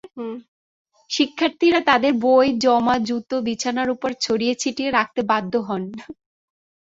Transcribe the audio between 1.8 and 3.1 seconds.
তাঁদের বই, জামা,